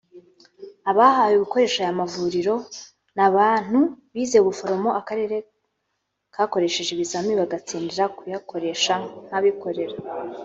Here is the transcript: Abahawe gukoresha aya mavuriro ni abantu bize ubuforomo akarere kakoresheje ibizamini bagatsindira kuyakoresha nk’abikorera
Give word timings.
Abahawe 0.91 1.35
gukoresha 1.43 1.77
aya 1.81 1.99
mavuriro 2.01 2.55
ni 3.15 3.21
abantu 3.29 3.79
bize 4.13 4.37
ubuforomo 4.39 4.89
akarere 4.99 5.37
kakoresheje 6.35 6.91
ibizamini 6.93 7.39
bagatsindira 7.41 8.05
kuyakoresha 8.17 8.93
nk’abikorera 9.25 9.95